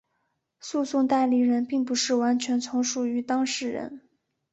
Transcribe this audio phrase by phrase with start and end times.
[0.59, 4.01] 诉讼代理人并不是完全从属于当事人。